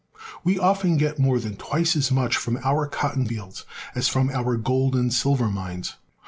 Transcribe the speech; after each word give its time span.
We 0.43 0.57
often 0.57 0.97
get 0.97 1.19
more 1.19 1.37
than 1.39 1.57
twice 1.57 1.95
as 1.95 2.11
much 2.11 2.35
from 2.35 2.57
our 2.65 2.87
cotton 2.87 3.23
fields 3.27 3.65
as 3.93 4.07
from 4.07 4.31
our 4.31 4.57
gold 4.57 4.95
and 4.95 5.13
silver 5.13 5.47
mines. 5.47 5.93